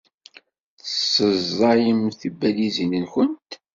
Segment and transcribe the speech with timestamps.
[0.79, 3.51] Tessaẓayemt tibalizin-nwent.